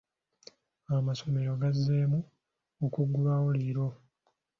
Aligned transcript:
Amasomero 0.95 1.51
gazzeemu 1.61 2.19
okuggulwawo 2.85 3.47
leero. 3.55 3.87